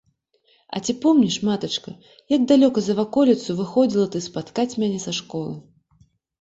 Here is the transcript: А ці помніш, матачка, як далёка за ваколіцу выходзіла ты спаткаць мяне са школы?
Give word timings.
А 0.77 0.79
ці 0.87 0.95
помніш, 1.03 1.37
матачка, 1.49 1.93
як 2.35 2.47
далёка 2.53 2.79
за 2.87 2.97
ваколіцу 3.01 3.59
выходзіла 3.61 4.09
ты 4.19 4.25
спаткаць 4.31 4.73
мяне 4.83 4.99
са 5.07 5.19
школы? 5.23 5.55